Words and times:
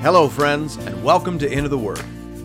Hello, 0.00 0.28
friends, 0.28 0.76
and 0.76 1.02
welcome 1.02 1.40
to 1.40 1.52
Into 1.52 1.68
the 1.68 1.76
Word, 1.76 1.98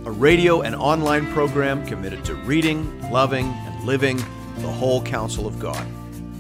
a 0.06 0.12
radio 0.12 0.62
and 0.62 0.74
online 0.74 1.32
program 1.34 1.86
committed 1.86 2.26
to 2.26 2.34
reading, 2.34 3.12
loving, 3.12 3.46
and 3.46 3.86
living 3.86 4.18
the 4.58 4.72
whole 4.72 5.04
counsel 5.04 5.46
of 5.46 5.60
God. 5.60 5.86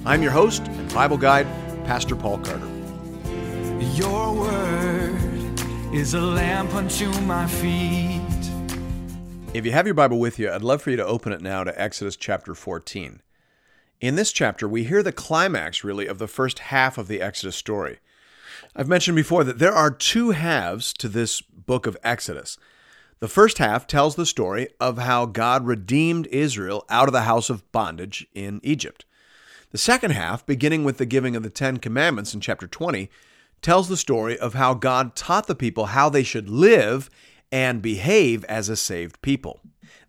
I'm 0.08 0.24
your 0.24 0.32
host 0.32 0.64
and 0.64 0.92
Bible 0.92 1.18
guide, 1.18 1.46
Pastor 1.86 2.16
Paul 2.16 2.40
Carter. 2.40 2.68
Your 3.94 4.34
word 4.34 5.62
is 5.94 6.16
a 6.16 6.20
lamp 6.20 6.74
unto 6.74 7.12
my 7.22 7.46
feet. 7.46 8.20
If 9.54 9.68
you 9.68 9.72
have 9.72 9.86
your 9.86 9.94
Bible 9.94 10.18
with 10.18 10.40
you, 10.40 10.50
I'd 10.50 10.64
love 10.64 10.82
for 10.82 10.90
you 10.90 10.98
to 10.98 11.06
open 11.06 11.32
it 11.32 11.42
now 11.42 11.64
to 11.64 11.80
Exodus 11.80 12.16
chapter 12.16 12.56
14. 12.56 13.22
In 14.02 14.16
this 14.16 14.32
chapter, 14.32 14.68
we 14.68 14.86
hear 14.86 15.04
the 15.04 15.12
climax, 15.12 15.84
really, 15.84 16.08
of 16.08 16.18
the 16.18 16.28
first 16.28 16.58
half 16.58 16.98
of 16.98 17.08
the 17.08 17.22
Exodus 17.22 17.56
story. 17.56 18.00
I've 18.76 18.88
mentioned 18.88 19.16
before 19.16 19.44
that 19.44 19.60
there 19.60 19.74
are 19.74 19.92
two 19.92 20.32
halves 20.32 20.94
to 20.94 21.08
this 21.08 21.42
book 21.42 21.86
of 21.88 21.98
Exodus. 22.04 22.58
The 23.20 23.28
first 23.28 23.58
half 23.58 23.88
tells 23.88 24.16
the 24.16 24.26
story 24.26 24.68
of 24.80 24.98
how 24.98 25.26
God 25.26 25.66
redeemed 25.66 26.28
Israel 26.28 26.86
out 26.90 27.08
of 27.08 27.14
the 27.14 27.22
house 27.22 27.50
of 27.50 27.72
bondage 27.72 28.28
in 28.34 28.60
Egypt. 28.64 29.06
The 29.72 29.78
second 29.78 30.12
half, 30.12 30.46
beginning 30.46 30.84
with 30.84 30.98
the 30.98 31.06
giving 31.06 31.36
of 31.36 31.44
the 31.44 31.50
Ten 31.50 31.78
Commandments 31.78 32.34
in 32.34 32.42
chapter 32.42 32.68
20, 32.68 33.10
tells 33.62 33.88
the 33.88 33.98
story 33.98 34.38
of 34.38 34.54
how 34.54 34.74
God 34.74 35.16
taught 35.16 35.48
the 35.48 35.56
people 35.56 35.88
how 35.88 36.10
they 36.10 36.24
should 36.24 36.50
live 36.50 37.10
and 37.52 37.82
behave 37.82 38.44
as 38.46 38.68
a 38.68 38.76
saved 38.76 39.22
people. 39.22 39.62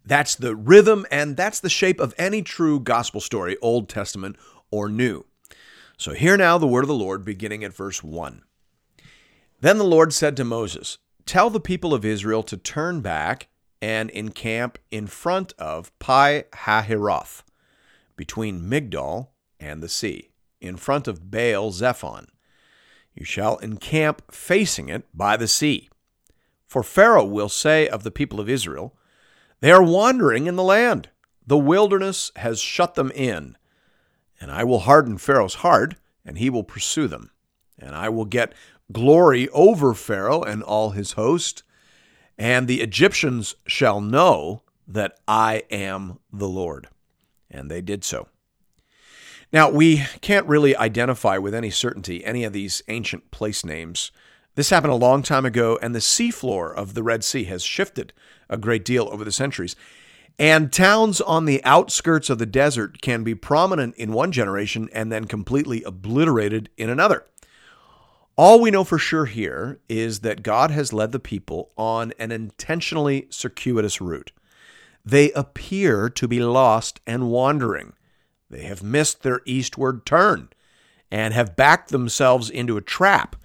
That's 0.04 0.34
the 0.34 0.54
rhythm 0.54 1.06
and 1.10 1.36
that's 1.36 1.60
the 1.60 1.70
shape 1.70 2.00
of 2.00 2.14
any 2.18 2.42
true 2.42 2.80
gospel 2.80 3.20
story, 3.20 3.56
Old 3.62 3.88
Testament 3.88 4.36
or 4.70 4.88
New. 4.88 5.24
So 5.96 6.12
hear 6.12 6.36
now 6.36 6.58
the 6.58 6.66
word 6.66 6.84
of 6.84 6.88
the 6.88 6.94
Lord 6.94 7.24
beginning 7.24 7.62
at 7.64 7.74
verse 7.74 8.02
1. 8.02 8.42
Then 9.60 9.78
the 9.78 9.84
Lord 9.84 10.12
said 10.12 10.36
to 10.36 10.45
Moses, 10.45 10.98
Tell 11.24 11.51
the 11.51 11.60
people 11.60 11.95
of 11.95 12.04
Israel 12.04 12.42
to 12.45 12.56
turn 12.56 13.01
back 13.01 13.48
and 13.80 14.10
encamp 14.10 14.78
in 14.90 15.06
front 15.06 15.52
of 15.59 15.96
Pi 15.98 16.45
Hahiroth, 16.52 17.42
between 18.16 18.68
Migdol 18.68 19.28
and 19.60 19.82
the 19.82 19.88
sea, 19.88 20.30
in 20.60 20.76
front 20.76 21.06
of 21.06 21.30
Baal 21.30 21.70
Zephon. 21.70 22.26
You 23.14 23.24
shall 23.24 23.58
encamp 23.58 24.23
facing 24.32 24.88
it 24.88 25.06
by 25.14 25.36
the 25.36 25.48
sea. 25.48 25.88
For 26.66 26.82
Pharaoh 26.82 27.24
will 27.24 27.48
say 27.48 27.86
of 27.86 28.02
the 28.02 28.10
people 28.10 28.40
of 28.40 28.48
Israel, 28.48 28.96
They 29.60 29.70
are 29.70 29.82
wandering 29.82 30.46
in 30.46 30.56
the 30.56 30.62
land. 30.62 31.10
The 31.46 31.58
wilderness 31.58 32.32
has 32.36 32.60
shut 32.60 32.95
them 32.95 33.12
in. 33.14 33.56
And 34.45 34.52
I 34.52 34.62
will 34.62 34.80
harden 34.80 35.16
Pharaoh's 35.16 35.54
heart, 35.54 35.95
and 36.23 36.37
he 36.37 36.50
will 36.50 36.64
pursue 36.64 37.09
them. 37.09 37.30
And 37.78 37.95
I 37.95 38.10
will 38.10 38.26
get 38.26 38.52
glory 38.92 39.48
over 39.48 39.95
Pharaoh 39.95 40.42
and 40.42 40.62
all 40.62 40.90
his 40.90 41.12
host. 41.12 41.62
And 42.36 42.68
the 42.68 42.82
Egyptians 42.82 43.54
shall 43.66 44.02
know 44.02 44.60
that 44.86 45.18
I 45.26 45.62
am 45.70 46.18
the 46.30 46.46
Lord. 46.46 46.88
And 47.51 47.70
they 47.70 47.80
did 47.80 48.04
so. 48.04 48.28
Now, 49.51 49.70
we 49.70 50.04
can't 50.20 50.46
really 50.46 50.76
identify 50.76 51.38
with 51.38 51.54
any 51.54 51.70
certainty 51.70 52.23
any 52.23 52.45
of 52.45 52.52
these 52.52 52.82
ancient 52.88 53.30
place 53.30 53.64
names. 53.64 54.12
This 54.56 54.68
happened 54.68 54.92
a 54.92 54.96
long 54.96 55.23
time 55.23 55.46
ago, 55.46 55.79
and 55.80 55.95
the 55.95 56.01
seafloor 56.01 56.74
of 56.74 56.92
the 56.92 57.02
Red 57.02 57.24
Sea 57.24 57.45
has 57.45 57.62
shifted 57.62 58.12
a 58.51 58.58
great 58.58 58.84
deal 58.84 59.08
over 59.10 59.24
the 59.24 59.32
centuries. 59.32 59.74
And 60.38 60.73
towns 60.73 61.21
on 61.21 61.45
the 61.45 61.63
outskirts 61.65 62.29
of 62.29 62.38
the 62.38 62.46
desert 62.46 63.01
can 63.01 63.23
be 63.23 63.37
prominent 63.37 63.95
in 63.96 64.12
one 64.12 64.32
generation 64.32 64.88
and 64.93 65.12
then 65.12 65.26
completely 65.26 65.82
obliterated 65.84 66.71
in 66.76 66.91
another. 66.91 67.25
All 68.37 68.60
we 68.60 68.72
know 68.72 68.82
for 68.82 68.99
sure 68.99 69.26
here 69.26 69.78
is 69.88 70.21
that 70.21 70.43
God 70.43 70.72
has 70.72 70.93
led 70.93 71.12
the 71.12 71.21
people 71.21 71.70
on 71.76 72.12
an 72.19 72.32
intentionally 72.32 73.28
circuitous 73.31 74.00
route. 74.00 74.32
They 75.04 75.31
appear 75.32 76.08
to 76.10 76.26
be 76.26 76.41
lost 76.41 77.00
and 77.06 77.31
wandering. 77.31 77.92
They 78.50 78.62
have 78.62 78.82
missed 78.82 79.22
their 79.22 79.41
eastward 79.44 80.04
turn 80.04 80.48
and 81.12 81.32
have 81.32 81.54
backed 81.54 81.91
themselves 81.91 82.50
into 82.50 82.76
a 82.76 82.82
trap, 82.82 83.37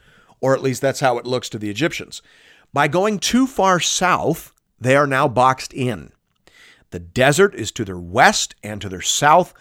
or 0.42 0.56
at 0.56 0.63
least 0.63 0.81
that's 0.81 1.02
how 1.02 1.19
it 1.19 1.28
looks 1.28 1.50
to 1.50 1.59
the 1.59 1.69
Egyptians. 1.69 2.24
By 2.74 2.88
going 2.88 3.19
too 3.19 3.46
far 3.46 3.80
south, 3.80 4.53
they 4.80 4.96
are 4.96 5.08
now 5.08 5.28
boxed 5.28 5.74
in. 5.74 6.13
The 6.91 7.00
desert 7.00 7.53
is 7.55 7.72
to 7.73 7.85
their 7.85 8.00
west 8.00 8.55
and 8.63 8.81
to 8.81 8.89
their 8.89 9.01
south, 9.01 9.53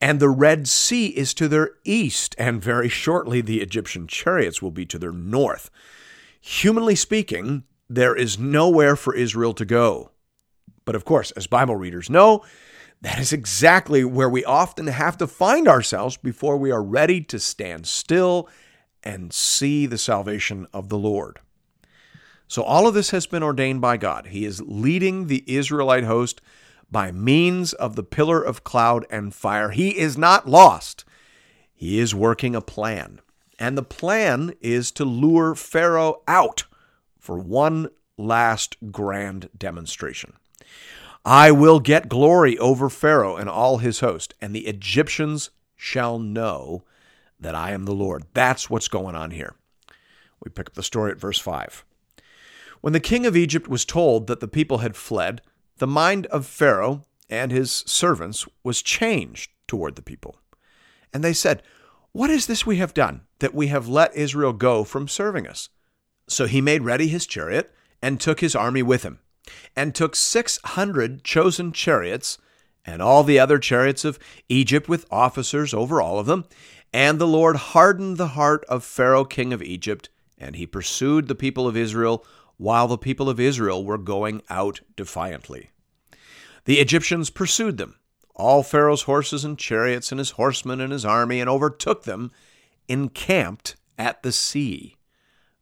and 0.00 0.20
the 0.20 0.28
Red 0.28 0.68
Sea 0.68 1.08
is 1.08 1.32
to 1.34 1.48
their 1.48 1.72
east, 1.84 2.34
and 2.38 2.62
very 2.62 2.88
shortly 2.88 3.40
the 3.40 3.60
Egyptian 3.60 4.06
chariots 4.06 4.60
will 4.60 4.70
be 4.70 4.84
to 4.86 4.98
their 4.98 5.12
north. 5.12 5.70
Humanly 6.40 6.94
speaking, 6.94 7.64
there 7.88 8.14
is 8.14 8.38
nowhere 8.38 8.96
for 8.96 9.14
Israel 9.14 9.54
to 9.54 9.64
go. 9.64 10.10
But 10.84 10.94
of 10.94 11.04
course, 11.04 11.30
as 11.32 11.46
Bible 11.46 11.76
readers 11.76 12.10
know, 12.10 12.44
that 13.00 13.18
is 13.18 13.32
exactly 13.32 14.04
where 14.04 14.28
we 14.28 14.44
often 14.44 14.86
have 14.86 15.16
to 15.18 15.26
find 15.26 15.68
ourselves 15.68 16.16
before 16.16 16.56
we 16.56 16.70
are 16.70 16.82
ready 16.82 17.20
to 17.22 17.38
stand 17.38 17.86
still 17.86 18.48
and 19.02 19.32
see 19.32 19.86
the 19.86 19.98
salvation 19.98 20.66
of 20.72 20.88
the 20.88 20.98
Lord. 20.98 21.40
So, 22.48 22.62
all 22.62 22.86
of 22.86 22.94
this 22.94 23.10
has 23.10 23.26
been 23.26 23.42
ordained 23.42 23.80
by 23.80 23.96
God. 23.96 24.26
He 24.26 24.44
is 24.44 24.62
leading 24.62 25.26
the 25.26 25.42
Israelite 25.46 26.04
host 26.04 26.40
by 26.90 27.10
means 27.10 27.72
of 27.72 27.96
the 27.96 28.04
pillar 28.04 28.40
of 28.40 28.64
cloud 28.64 29.04
and 29.10 29.34
fire. 29.34 29.70
He 29.70 29.98
is 29.98 30.16
not 30.16 30.48
lost. 30.48 31.04
He 31.74 31.98
is 31.98 32.14
working 32.14 32.54
a 32.54 32.60
plan. 32.60 33.20
And 33.58 33.76
the 33.76 33.82
plan 33.82 34.54
is 34.60 34.92
to 34.92 35.04
lure 35.04 35.54
Pharaoh 35.54 36.22
out 36.28 36.64
for 37.18 37.38
one 37.38 37.88
last 38.16 38.76
grand 38.92 39.48
demonstration. 39.56 40.34
I 41.24 41.50
will 41.50 41.80
get 41.80 42.08
glory 42.08 42.56
over 42.58 42.88
Pharaoh 42.88 43.36
and 43.36 43.48
all 43.48 43.78
his 43.78 44.00
host, 44.00 44.34
and 44.40 44.54
the 44.54 44.66
Egyptians 44.66 45.50
shall 45.74 46.18
know 46.18 46.84
that 47.40 47.54
I 47.54 47.72
am 47.72 47.84
the 47.84 47.94
Lord. 47.94 48.24
That's 48.32 48.70
what's 48.70 48.88
going 48.88 49.16
on 49.16 49.32
here. 49.32 49.54
We 50.42 50.50
pick 50.50 50.68
up 50.68 50.74
the 50.74 50.82
story 50.82 51.10
at 51.10 51.20
verse 51.20 51.38
5. 51.38 51.84
When 52.80 52.92
the 52.92 53.00
king 53.00 53.26
of 53.26 53.36
Egypt 53.36 53.68
was 53.68 53.84
told 53.84 54.26
that 54.26 54.40
the 54.40 54.48
people 54.48 54.78
had 54.78 54.96
fled, 54.96 55.42
the 55.78 55.86
mind 55.86 56.26
of 56.26 56.46
Pharaoh 56.46 57.04
and 57.28 57.50
his 57.50 57.70
servants 57.86 58.46
was 58.62 58.82
changed 58.82 59.50
toward 59.66 59.96
the 59.96 60.02
people. 60.02 60.38
And 61.12 61.24
they 61.24 61.32
said, 61.32 61.62
What 62.12 62.30
is 62.30 62.46
this 62.46 62.66
we 62.66 62.76
have 62.76 62.94
done, 62.94 63.22
that 63.40 63.54
we 63.54 63.68
have 63.68 63.88
let 63.88 64.14
Israel 64.14 64.52
go 64.52 64.84
from 64.84 65.08
serving 65.08 65.46
us? 65.46 65.68
So 66.28 66.46
he 66.46 66.60
made 66.60 66.82
ready 66.82 67.08
his 67.08 67.26
chariot 67.26 67.72
and 68.02 68.20
took 68.20 68.40
his 68.40 68.54
army 68.54 68.82
with 68.82 69.02
him, 69.02 69.20
and 69.74 69.94
took 69.94 70.14
six 70.14 70.58
hundred 70.64 71.24
chosen 71.24 71.72
chariots, 71.72 72.38
and 72.84 73.02
all 73.02 73.24
the 73.24 73.38
other 73.38 73.58
chariots 73.58 74.04
of 74.04 74.18
Egypt 74.48 74.88
with 74.88 75.06
officers 75.10 75.74
over 75.74 76.00
all 76.00 76.18
of 76.18 76.26
them. 76.26 76.44
And 76.92 77.18
the 77.18 77.26
Lord 77.26 77.56
hardened 77.56 78.16
the 78.16 78.28
heart 78.28 78.64
of 78.68 78.84
Pharaoh 78.84 79.24
king 79.24 79.52
of 79.52 79.62
Egypt, 79.62 80.08
and 80.38 80.56
he 80.56 80.66
pursued 80.66 81.26
the 81.26 81.34
people 81.34 81.66
of 81.66 81.76
Israel 81.76 82.24
while 82.56 82.88
the 82.88 82.98
people 82.98 83.28
of 83.28 83.40
Israel 83.40 83.84
were 83.84 83.98
going 83.98 84.42
out 84.48 84.80
defiantly. 84.96 85.70
The 86.64 86.80
Egyptians 86.80 87.30
pursued 87.30 87.78
them, 87.78 87.96
all 88.34 88.62
Pharaoh's 88.62 89.02
horses 89.02 89.44
and 89.44 89.58
chariots 89.58 90.10
and 90.10 90.18
his 90.18 90.32
horsemen 90.32 90.80
and 90.80 90.92
his 90.92 91.04
army, 91.04 91.40
and 91.40 91.48
overtook 91.48 92.04
them, 92.04 92.32
encamped 92.88 93.76
at 93.98 94.22
the 94.22 94.32
sea 94.32 94.96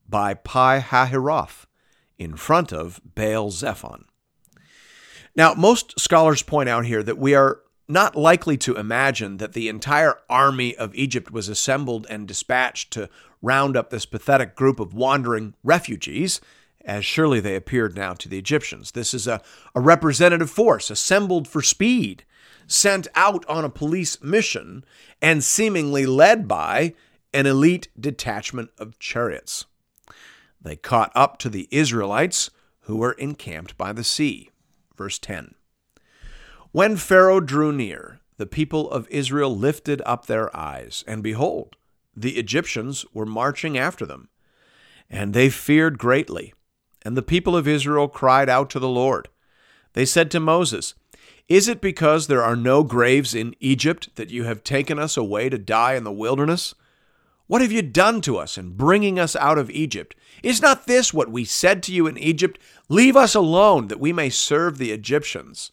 by 0.08 0.34
Pi 0.34 0.80
Hahiroth, 0.80 1.66
in 2.18 2.36
front 2.36 2.72
of 2.72 3.00
Baal 3.14 3.50
Zephon. 3.50 4.04
Now, 5.36 5.54
most 5.54 5.98
scholars 5.98 6.42
point 6.42 6.68
out 6.68 6.86
here 6.86 7.02
that 7.02 7.18
we 7.18 7.34
are 7.34 7.60
not 7.88 8.16
likely 8.16 8.56
to 8.58 8.76
imagine 8.76 9.38
that 9.38 9.52
the 9.52 9.68
entire 9.68 10.18
army 10.30 10.74
of 10.76 10.94
Egypt 10.94 11.30
was 11.30 11.48
assembled 11.48 12.06
and 12.08 12.26
dispatched 12.26 12.92
to 12.92 13.10
round 13.42 13.76
up 13.76 13.90
this 13.90 14.06
pathetic 14.06 14.54
group 14.54 14.80
of 14.80 14.94
wandering 14.94 15.54
refugees 15.62 16.40
as 16.84 17.04
surely 17.04 17.40
they 17.40 17.56
appeared 17.56 17.96
now 17.96 18.12
to 18.14 18.28
the 18.28 18.38
Egyptians. 18.38 18.92
This 18.92 19.14
is 19.14 19.26
a, 19.26 19.40
a 19.74 19.80
representative 19.80 20.50
force 20.50 20.90
assembled 20.90 21.48
for 21.48 21.62
speed, 21.62 22.24
sent 22.66 23.08
out 23.14 23.44
on 23.46 23.64
a 23.64 23.70
police 23.70 24.22
mission, 24.22 24.84
and 25.22 25.42
seemingly 25.42 26.06
led 26.06 26.46
by 26.46 26.94
an 27.32 27.46
elite 27.46 27.88
detachment 27.98 28.70
of 28.78 28.98
chariots. 28.98 29.66
They 30.60 30.76
caught 30.76 31.12
up 31.14 31.38
to 31.40 31.48
the 31.48 31.68
Israelites 31.70 32.50
who 32.80 32.96
were 32.96 33.12
encamped 33.12 33.76
by 33.76 33.92
the 33.92 34.04
sea. 34.04 34.50
Verse 34.96 35.18
10 35.18 35.54
When 36.72 36.96
Pharaoh 36.96 37.40
drew 37.40 37.72
near, 37.72 38.20
the 38.36 38.46
people 38.46 38.90
of 38.90 39.08
Israel 39.10 39.56
lifted 39.56 40.02
up 40.04 40.26
their 40.26 40.54
eyes, 40.56 41.04
and 41.06 41.22
behold, 41.22 41.76
the 42.16 42.36
Egyptians 42.36 43.04
were 43.12 43.26
marching 43.26 43.76
after 43.76 44.06
them. 44.06 44.28
And 45.10 45.34
they 45.34 45.50
feared 45.50 45.98
greatly. 45.98 46.54
And 47.04 47.16
the 47.16 47.22
people 47.22 47.56
of 47.56 47.68
Israel 47.68 48.08
cried 48.08 48.48
out 48.48 48.70
to 48.70 48.78
the 48.78 48.88
Lord. 48.88 49.28
They 49.92 50.04
said 50.04 50.30
to 50.30 50.40
Moses, 50.40 50.94
Is 51.48 51.68
it 51.68 51.80
because 51.80 52.26
there 52.26 52.42
are 52.42 52.56
no 52.56 52.82
graves 52.82 53.34
in 53.34 53.54
Egypt 53.60 54.08
that 54.16 54.30
you 54.30 54.44
have 54.44 54.64
taken 54.64 54.98
us 54.98 55.16
away 55.16 55.48
to 55.48 55.58
die 55.58 55.94
in 55.94 56.04
the 56.04 56.12
wilderness? 56.12 56.74
What 57.46 57.60
have 57.60 57.72
you 57.72 57.82
done 57.82 58.20
to 58.22 58.38
us 58.38 58.56
in 58.56 58.70
bringing 58.70 59.18
us 59.18 59.36
out 59.36 59.58
of 59.58 59.70
Egypt? 59.70 60.16
Is 60.42 60.62
not 60.62 60.86
this 60.86 61.12
what 61.12 61.30
we 61.30 61.44
said 61.44 61.82
to 61.84 61.92
you 61.92 62.06
in 62.06 62.16
Egypt? 62.16 62.58
Leave 62.88 63.16
us 63.16 63.34
alone 63.34 63.88
that 63.88 64.00
we 64.00 64.12
may 64.12 64.30
serve 64.30 64.78
the 64.78 64.92
Egyptians. 64.92 65.70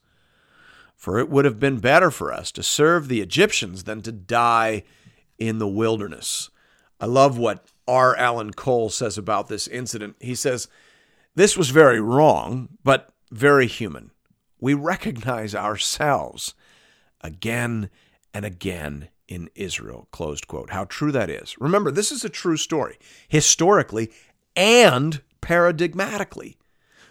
For 0.98 1.18
it 1.18 1.30
would 1.30 1.45
have 1.45 1.60
been 1.60 1.80
better 1.80 2.12
for 2.12 2.31
us 2.31 2.51
to 2.51 2.62
serve 2.63 3.07
the 3.07 3.22
Egyptians 3.22 3.86
than 3.86 4.01
to 4.01 4.12
die 4.12 4.84
in 5.39 5.60
the 5.60 5.68
wilderness. 5.68 6.50
I 7.00 7.06
love 7.06 7.38
what 7.38 7.66
R. 7.88 8.16
Alan 8.16 8.51
Cole 8.51 8.89
says 8.89 9.18
about 9.18 9.48
this 9.48 9.68
incident. 9.68 10.16
He 10.19 10.36
says, 10.36 10.68
This 11.36 11.56
was 11.56 11.69
very 11.69 12.01
wrong, 12.01 12.69
but 12.83 13.13
very 13.31 13.68
human. 13.68 14.12
We 14.60 14.74
recognize 14.74 15.56
ourselves 15.56 16.54
again 17.22 17.89
and 18.33 18.45
again 18.45 19.10
in 19.28 19.50
Israel. 19.56 20.10
Closed 20.12 20.48
quote. 20.48 20.72
How 20.72 20.83
true 20.86 21.12
that 21.13 21.30
is. 21.30 21.56
Remember, 21.57 21.89
this 21.89 22.12
is 22.12 22.25
a 22.25 22.30
true 22.30 22.57
story, 22.57 22.98
historically 23.30 24.12
and 24.57 25.22
paradigmatically. 25.42 26.57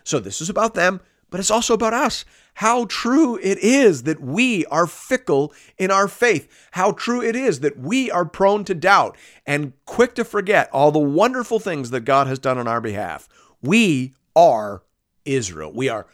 So 0.05 0.19
this 0.19 0.43
is 0.43 0.50
about 0.50 0.75
them, 0.75 1.00
but 1.31 1.40
it's 1.40 1.50
also 1.50 1.73
about 1.73 1.94
us. 1.94 2.26
How 2.55 2.84
true 2.84 3.38
it 3.38 3.56
is 3.58 4.02
that 4.02 4.20
we 4.20 4.66
are 4.66 4.87
fickle 4.87 5.55
in 5.78 5.90
our 5.90 6.08
faith. 6.08 6.69
How 6.73 6.93
true 6.93 7.23
it 7.23 7.34
is 7.34 7.61
that 7.61 7.78
we 7.78 8.11
are 8.11 8.26
prone 8.26 8.64
to 8.64 8.75
doubt 8.75 9.16
and 9.46 9.73
quick 9.87 10.14
to 10.16 10.25
forget 10.25 10.69
all 10.73 10.93
the 10.93 10.99
wonderful 10.99 11.58
things 11.58 11.88
that 11.90 12.00
God 12.00 12.26
has 12.26 12.38
done 12.38 12.58
on 12.58 12.69
our 12.69 12.82
behalf. 12.82 13.28
We 13.62 14.15
are 14.35 14.83
Israel. 15.25 15.73
We 15.73 15.89
are 15.89 16.07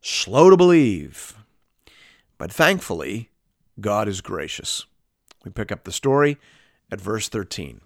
slow 0.00 0.50
to 0.50 0.56
believe. 0.56 1.36
But 2.38 2.52
thankfully, 2.52 3.30
God 3.80 4.08
is 4.08 4.20
gracious. 4.20 4.86
We 5.44 5.50
pick 5.50 5.72
up 5.72 5.84
the 5.84 5.92
story 5.92 6.38
at 6.90 7.00
verse 7.00 7.28
13. 7.28 7.80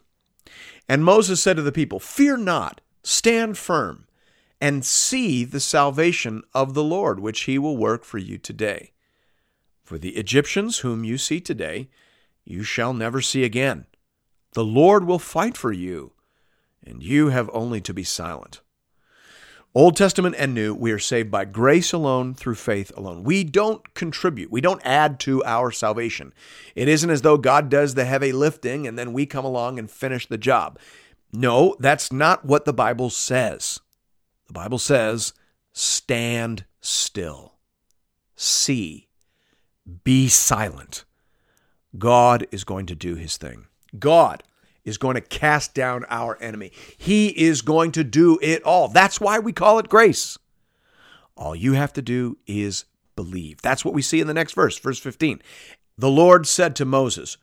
And 0.89 1.05
Moses 1.05 1.43
said 1.43 1.57
to 1.57 1.63
the 1.63 1.73
people, 1.73 1.99
Fear 1.99 2.39
not, 2.39 2.81
stand 3.03 3.57
firm 3.59 4.07
and 4.61 4.85
see 4.85 5.45
the 5.45 5.61
salvation 5.61 6.43
of 6.55 6.75
the 6.75 6.85
Lord, 6.85 7.21
which 7.21 7.43
he 7.43 7.59
will 7.59 7.77
work 7.77 8.05
for 8.05 8.19
you 8.19 8.39
today. 8.39 8.93
For 9.85 9.99
the 9.99 10.17
Egyptians 10.17 10.79
whom 10.79 11.05
you 11.05 11.19
see 11.19 11.41
today, 11.41 11.89
you 12.45 12.63
shall 12.63 12.95
never 12.95 13.21
see 13.21 13.45
again. 13.45 13.87
The 14.53 14.65
Lord 14.65 15.05
will 15.05 15.19
fight 15.19 15.57
for 15.57 15.73
you, 15.73 16.13
and 16.85 17.03
you 17.03 17.29
have 17.29 17.51
only 17.53 17.81
to 17.83 17.93
be 17.93 18.05
silent. 18.05 18.61
Old 19.77 19.95
Testament 19.95 20.37
and 20.39 20.55
New, 20.55 20.75
we 20.75 20.91
are 20.91 20.99
saved 20.99 21.31
by 21.31 21.45
grace 21.45 21.93
alone, 21.93 22.33
through 22.33 22.55
faith 22.55 22.91
alone. 22.97 23.25
We 23.25 23.45
don't 23.45 23.93
contribute, 23.93 24.51
we 24.51 24.63
don't 24.63 24.81
add 24.87 25.21
to 25.21 25.45
our 25.45 25.71
salvation. 25.71 26.33
It 26.75 26.89
isn't 26.89 27.11
as 27.11 27.21
though 27.21 27.37
God 27.37 27.69
does 27.69 27.93
the 27.93 28.07
heavy 28.07 28.33
lifting 28.33 28.87
and 28.87 28.99
then 28.99 29.13
we 29.13 29.27
come 29.27 29.45
along 29.45 29.79
and 29.79 29.91
finish 29.91 30.27
the 30.27 30.39
job. 30.39 30.79
No, 31.31 31.77
that's 31.79 32.11
not 32.11 32.43
what 32.43 32.65
the 32.65 32.73
Bible 32.73 33.11
says. 33.11 33.79
The 34.47 34.55
Bible 34.55 34.79
says, 34.79 35.35
stand 35.75 36.65
still, 36.81 37.57
see, 38.35 39.09
be 40.05 40.29
silent. 40.29 41.05
God 41.99 42.47
is 42.51 42.65
going 42.65 42.87
to 42.87 42.95
do 42.95 43.17
his 43.17 43.37
thing. 43.37 43.67
God 43.99 44.43
is 44.87 44.97
going 44.97 45.17
to 45.17 45.21
cast 45.21 45.75
down 45.75 46.07
our 46.09 46.41
enemy. 46.41 46.73
He 46.97 47.29
is 47.29 47.61
going 47.61 47.93
to 47.93 48.05
do 48.05 48.39
it 48.41 48.63
all. 48.63 48.89
That's 48.89 49.21
why 49.21 49.39
we 49.39 49.53
call 49.53 49.79
it 49.79 49.91
grace. 49.91 50.39
All 51.37 51.55
you 51.55 51.75
have 51.75 51.93
to 51.95 52.03
do 52.03 52.39
is 52.47 52.87
believe. 53.17 53.61
That's 53.61 53.85
what 53.85 53.93
we 53.93 54.01
see 54.01 54.21
in 54.21 54.29
the 54.29 54.33
next 54.33 54.55
verse, 54.55 54.79
verse 54.79 54.99
15. 54.99 55.43
The 55.99 56.09
Lord 56.09 56.47
said 56.47 56.75
to 56.77 56.85
Moses, 56.85 57.37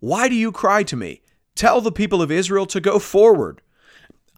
Why 0.00 0.28
do 0.28 0.34
you 0.34 0.52
cry 0.52 0.82
to 0.82 0.96
me? 0.96 1.22
Tell 1.54 1.80
the 1.80 1.92
people 1.92 2.20
of 2.20 2.30
Israel 2.30 2.66
to 2.66 2.80
go 2.80 2.98
forward. 2.98 3.62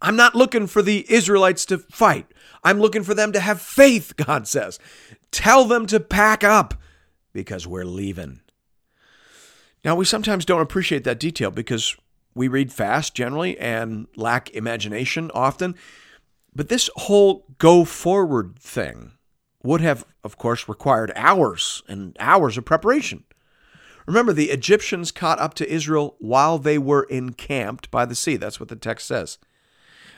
I'm 0.02 0.16
not 0.16 0.34
looking 0.34 0.66
for 0.66 0.82
the 0.82 1.10
Israelites 1.12 1.64
to 1.66 1.78
fight. 1.78 2.26
I'm 2.62 2.78
looking 2.78 3.02
for 3.02 3.14
them 3.14 3.32
to 3.32 3.40
have 3.40 3.60
faith, 3.60 4.14
God 4.26 4.46
says. 4.46 4.78
Tell 5.30 5.64
them 5.64 5.86
to 5.86 5.98
pack 5.98 6.44
up 6.44 6.74
because 7.32 7.66
we're 7.66 7.84
leaving. 7.84 8.40
Now, 9.84 9.94
we 9.94 10.04
sometimes 10.04 10.44
don't 10.44 10.60
appreciate 10.60 11.04
that 11.04 11.18
detail 11.20 11.50
because 11.50 11.96
we 12.34 12.48
read 12.48 12.72
fast 12.72 13.14
generally 13.14 13.58
and 13.58 14.06
lack 14.16 14.50
imagination 14.50 15.30
often. 15.34 15.74
But 16.54 16.68
this 16.68 16.90
whole 16.96 17.46
go 17.58 17.84
forward 17.84 18.58
thing 18.58 19.12
would 19.62 19.80
have, 19.80 20.04
of 20.24 20.36
course, 20.36 20.68
required 20.68 21.12
hours 21.14 21.82
and 21.88 22.16
hours 22.18 22.56
of 22.56 22.64
preparation. 22.64 23.24
Remember, 24.06 24.32
the 24.32 24.50
Egyptians 24.50 25.12
caught 25.12 25.38
up 25.38 25.54
to 25.54 25.70
Israel 25.72 26.16
while 26.18 26.58
they 26.58 26.78
were 26.78 27.04
encamped 27.04 27.90
by 27.90 28.04
the 28.04 28.14
sea. 28.14 28.36
That's 28.36 28.58
what 28.58 28.68
the 28.68 28.76
text 28.76 29.06
says. 29.06 29.38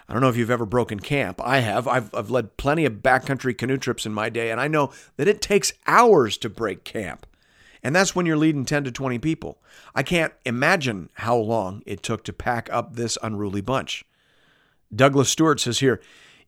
I 0.09 0.13
don't 0.13 0.23
know 0.23 0.29
if 0.29 0.37
you've 0.37 0.51
ever 0.51 0.67
broken 0.67 1.01
camp. 1.01 1.41
I 1.45 1.59
have. 1.59 1.87
I've, 1.87 2.15
I've 2.15 2.31
led 2.31 2.57
plenty 2.57 2.85
of 2.85 2.95
backcountry 2.95 3.57
canoe 3.57 3.77
trips 3.77 4.07
in 4.07 4.13
my 4.13 4.29
day, 4.29 4.51
and 4.51 4.61
I 4.61 4.69
know 4.69 4.93
that 5.17 5.29
it 5.29 5.41
takes 5.41 5.73
hours 5.87 6.37
to 6.39 6.49
break 6.49 6.85
camp. 6.85 7.27
And 7.83 7.95
that's 7.95 8.15
when 8.15 8.27
you're 8.27 8.37
leading 8.37 8.65
10 8.65 8.85
to 8.85 8.93
20 8.93 9.19
people. 9.19 9.61
I 9.95 10.03
can't 10.03 10.33
imagine 10.45 11.11
how 11.15 11.37
long 11.37 11.83
it 11.85 12.03
took 12.03 12.25
to 12.25 12.33
pack 12.33 12.69
up 12.73 12.95
this 12.95 13.19
unruly 13.23 13.61
bunch. 13.61 14.05
Douglas 14.95 15.31
Stuart 15.31 15.61
says 15.61 15.81
here 15.81 16.01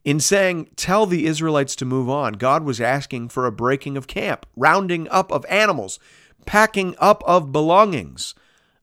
In 0.03 0.19
saying, 0.19 0.69
tell 0.75 1.05
the 1.05 1.25
Israelites 1.25 1.75
to 1.77 1.85
move 1.85 2.09
on, 2.09 2.33
God 2.33 2.63
was 2.63 2.79
asking 2.79 3.29
for 3.29 3.45
a 3.45 3.51
breaking 3.51 3.97
of 3.97 4.07
camp, 4.07 4.45
rounding 4.55 5.09
up 5.09 5.31
of 5.31 5.45
animals, 5.49 5.99
packing 6.45 6.95
up 6.99 7.23
of 7.25 7.51
belongings, 7.51 8.33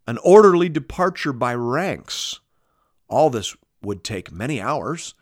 an 0.07 0.19
orderly 0.19 0.69
departure 0.69 1.33
by 1.33 1.55
ranks. 1.55 2.41
All 3.09 3.31
this 3.31 3.57
would 3.83 4.05
take 4.05 4.33
many 4.33 4.61
hours, 4.61 5.15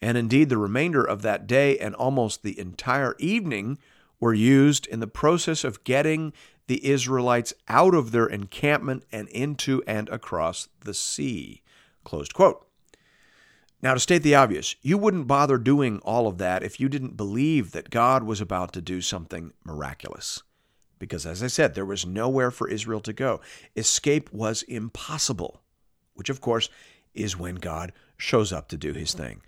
and 0.00 0.16
indeed 0.16 0.48
the 0.48 0.58
remainder 0.58 1.02
of 1.02 1.22
that 1.22 1.46
day 1.46 1.78
and 1.78 1.94
almost 1.94 2.42
the 2.42 2.58
entire 2.58 3.16
evening 3.18 3.78
were 4.20 4.34
used 4.34 4.86
in 4.86 5.00
the 5.00 5.06
process 5.06 5.64
of 5.64 5.84
getting 5.84 6.32
the 6.68 6.86
Israelites 6.86 7.52
out 7.66 7.94
of 7.94 8.12
their 8.12 8.26
encampment 8.26 9.04
and 9.10 9.28
into 9.30 9.82
and 9.86 10.08
across 10.08 10.68
the 10.84 10.94
sea. 10.94 11.62
Closed 12.04 12.32
quote. 12.32 12.64
Now, 13.80 13.94
to 13.94 14.00
state 14.00 14.22
the 14.22 14.34
obvious, 14.34 14.74
you 14.82 14.98
wouldn't 14.98 15.28
bother 15.28 15.56
doing 15.56 16.00
all 16.00 16.26
of 16.26 16.38
that 16.38 16.62
if 16.62 16.80
you 16.80 16.88
didn't 16.88 17.16
believe 17.16 17.70
that 17.72 17.90
God 17.90 18.24
was 18.24 18.40
about 18.40 18.72
to 18.72 18.80
do 18.80 19.00
something 19.00 19.52
miraculous. 19.64 20.42
Because, 20.98 21.24
as 21.24 21.44
I 21.44 21.46
said, 21.46 21.74
there 21.74 21.84
was 21.84 22.04
nowhere 22.04 22.50
for 22.50 22.68
Israel 22.68 23.00
to 23.00 23.12
go. 23.12 23.40
Escape 23.76 24.32
was 24.32 24.62
impossible, 24.64 25.60
which, 26.14 26.28
of 26.28 26.40
course, 26.40 26.68
is 27.14 27.38
when 27.38 27.54
God 27.54 27.92
shows 28.16 28.52
up 28.52 28.68
to 28.68 28.76
do 28.76 28.92
his 28.94 29.14
thing. 29.14 29.42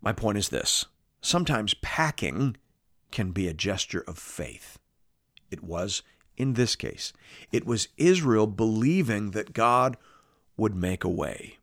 My 0.00 0.12
point 0.12 0.38
is 0.38 0.48
this 0.48 0.86
sometimes 1.20 1.74
packing 1.74 2.56
can 3.10 3.32
be 3.32 3.48
a 3.48 3.54
gesture 3.54 4.04
of 4.06 4.18
faith. 4.18 4.78
It 5.50 5.62
was 5.62 6.02
in 6.38 6.54
this 6.54 6.76
case. 6.76 7.12
It 7.52 7.66
was 7.66 7.88
Israel 7.96 8.46
believing 8.46 9.32
that 9.32 9.52
God 9.52 9.96
would 10.56 10.74
make 10.74 11.04
a 11.04 11.08
way. 11.08 11.58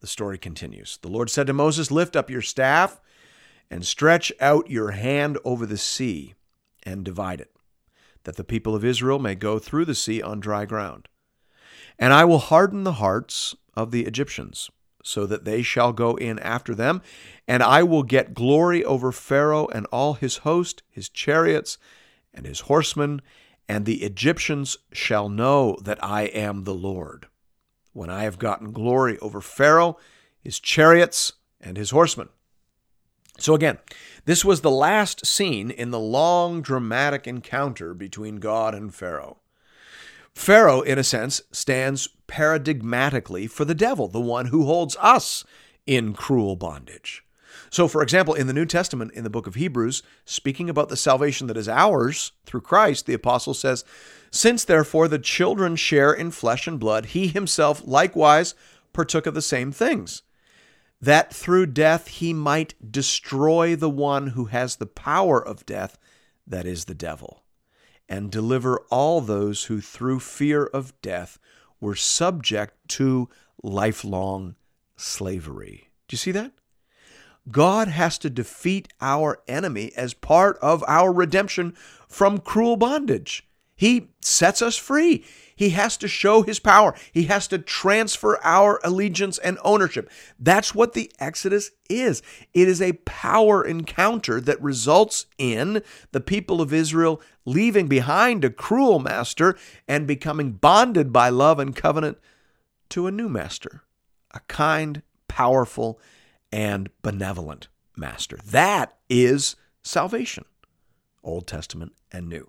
The 0.00 0.06
story 0.06 0.38
continues. 0.38 0.98
The 1.00 1.08
Lord 1.08 1.30
said 1.30 1.46
to 1.46 1.52
Moses, 1.52 1.90
Lift 1.90 2.16
up 2.16 2.28
your 2.28 2.42
staff 2.42 3.00
and 3.70 3.84
stretch 3.84 4.32
out 4.40 4.70
your 4.70 4.90
hand 4.92 5.38
over 5.44 5.64
the 5.66 5.78
sea 5.78 6.34
and 6.82 7.04
divide 7.04 7.40
it, 7.40 7.50
that 8.24 8.36
the 8.36 8.44
people 8.44 8.74
of 8.74 8.84
Israel 8.84 9.18
may 9.18 9.34
go 9.34 9.58
through 9.58 9.84
the 9.84 9.94
sea 9.94 10.22
on 10.22 10.40
dry 10.40 10.64
ground. 10.64 11.08
And 11.98 12.12
I 12.12 12.24
will 12.24 12.38
harden 12.38 12.84
the 12.84 12.92
hearts 12.92 13.56
of 13.74 13.90
the 13.90 14.04
Egyptians, 14.04 14.70
so 15.02 15.24
that 15.26 15.44
they 15.44 15.62
shall 15.62 15.92
go 15.92 16.16
in 16.16 16.38
after 16.40 16.74
them, 16.74 17.00
and 17.46 17.62
I 17.62 17.82
will 17.82 18.02
get 18.02 18.34
glory 18.34 18.84
over 18.84 19.12
Pharaoh 19.12 19.68
and 19.68 19.86
all 19.86 20.14
his 20.14 20.38
host, 20.38 20.82
his 20.90 21.08
chariots, 21.08 21.78
and 22.34 22.44
his 22.44 22.60
horsemen, 22.60 23.22
and 23.68 23.84
the 23.84 24.02
Egyptians 24.02 24.78
shall 24.92 25.28
know 25.28 25.76
that 25.82 26.02
I 26.02 26.22
am 26.22 26.64
the 26.64 26.74
Lord, 26.74 27.26
when 27.92 28.10
I 28.10 28.24
have 28.24 28.38
gotten 28.38 28.72
glory 28.72 29.18
over 29.18 29.40
Pharaoh, 29.40 29.98
his 30.40 30.60
chariots, 30.60 31.32
and 31.60 31.76
his 31.76 31.90
horsemen. 31.90 32.28
So 33.38 33.54
again, 33.54 33.78
this 34.24 34.44
was 34.44 34.60
the 34.60 34.70
last 34.70 35.26
scene 35.26 35.70
in 35.70 35.90
the 35.90 36.00
long 36.00 36.62
dramatic 36.62 37.26
encounter 37.26 37.92
between 37.92 38.36
God 38.36 38.74
and 38.74 38.94
Pharaoh. 38.94 39.38
Pharaoh, 40.34 40.82
in 40.82 40.98
a 40.98 41.04
sense, 41.04 41.42
stands 41.50 42.08
paradigmatically 42.28 43.50
for 43.50 43.64
the 43.64 43.74
devil, 43.74 44.08
the 44.08 44.20
one 44.20 44.46
who 44.46 44.64
holds 44.64 44.96
us 45.00 45.44
in 45.86 46.12
cruel 46.12 46.56
bondage. 46.56 47.24
So, 47.70 47.88
for 47.88 48.02
example, 48.02 48.34
in 48.34 48.46
the 48.46 48.52
New 48.52 48.66
Testament, 48.66 49.12
in 49.12 49.24
the 49.24 49.30
book 49.30 49.46
of 49.46 49.54
Hebrews, 49.54 50.02
speaking 50.24 50.70
about 50.70 50.88
the 50.88 50.96
salvation 50.96 51.46
that 51.46 51.56
is 51.56 51.68
ours 51.68 52.32
through 52.44 52.60
Christ, 52.62 53.06
the 53.06 53.14
apostle 53.14 53.54
says, 53.54 53.84
Since 54.30 54.64
therefore 54.64 55.08
the 55.08 55.18
children 55.18 55.76
share 55.76 56.12
in 56.12 56.30
flesh 56.30 56.66
and 56.66 56.78
blood, 56.78 57.06
he 57.06 57.28
himself 57.28 57.82
likewise 57.84 58.54
partook 58.92 59.26
of 59.26 59.34
the 59.34 59.42
same 59.42 59.72
things, 59.72 60.22
that 61.00 61.32
through 61.32 61.66
death 61.66 62.08
he 62.08 62.32
might 62.32 62.74
destroy 62.90 63.76
the 63.76 63.90
one 63.90 64.28
who 64.28 64.46
has 64.46 64.76
the 64.76 64.86
power 64.86 65.44
of 65.44 65.66
death, 65.66 65.98
that 66.46 66.66
is 66.66 66.86
the 66.86 66.94
devil, 66.94 67.42
and 68.08 68.30
deliver 68.30 68.80
all 68.90 69.20
those 69.20 69.64
who 69.64 69.80
through 69.80 70.20
fear 70.20 70.64
of 70.64 70.98
death 71.02 71.38
were 71.80 71.94
subject 71.94 72.74
to 72.88 73.28
lifelong 73.62 74.54
slavery. 74.96 75.90
Do 76.08 76.14
you 76.14 76.18
see 76.18 76.32
that? 76.32 76.52
God 77.50 77.88
has 77.88 78.18
to 78.18 78.30
defeat 78.30 78.88
our 79.00 79.40
enemy 79.46 79.92
as 79.96 80.14
part 80.14 80.58
of 80.58 80.84
our 80.88 81.12
redemption 81.12 81.74
from 82.08 82.38
cruel 82.38 82.76
bondage. 82.76 83.46
He 83.76 84.08
sets 84.20 84.62
us 84.62 84.76
free. 84.76 85.24
He 85.54 85.70
has 85.70 85.96
to 85.98 86.08
show 86.08 86.42
his 86.42 86.58
power. 86.58 86.94
He 87.12 87.24
has 87.24 87.46
to 87.48 87.58
transfer 87.58 88.38
our 88.42 88.80
allegiance 88.82 89.38
and 89.38 89.58
ownership. 89.62 90.10
That's 90.38 90.74
what 90.74 90.94
the 90.94 91.10
Exodus 91.18 91.70
is. 91.88 92.22
It 92.54 92.68
is 92.68 92.80
a 92.80 92.94
power 93.04 93.64
encounter 93.64 94.40
that 94.40 94.62
results 94.62 95.26
in 95.36 95.82
the 96.12 96.20
people 96.20 96.62
of 96.62 96.72
Israel 96.72 97.20
leaving 97.44 97.86
behind 97.86 98.44
a 98.44 98.50
cruel 98.50 98.98
master 98.98 99.56
and 99.86 100.06
becoming 100.06 100.52
bonded 100.52 101.12
by 101.12 101.28
love 101.28 101.58
and 101.58 101.76
covenant 101.76 102.18
to 102.90 103.06
a 103.06 103.12
new 103.12 103.28
master, 103.28 103.82
a 104.32 104.40
kind, 104.40 105.02
powerful, 105.28 106.00
and 106.56 106.88
benevolent 107.02 107.68
master. 107.98 108.38
That 108.42 108.96
is 109.10 109.56
salvation, 109.82 110.46
Old 111.22 111.46
Testament 111.46 111.92
and 112.10 112.30
New. 112.30 112.48